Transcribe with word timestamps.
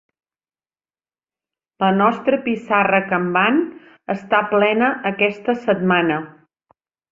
La 1.83 1.89
nostra 1.97 2.39
pissarra 2.47 3.01
Kanban 3.11 3.61
està 4.17 4.41
plena 4.55 4.91
aquesta 5.13 5.59
setmana. 5.69 6.21